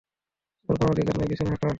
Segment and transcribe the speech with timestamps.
[0.69, 1.69] তোর কোন অধিকার নাই পিছনে হাটার।